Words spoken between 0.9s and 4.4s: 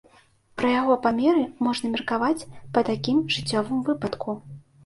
памеры можна меркаваць па такім жыццёвым выпадку.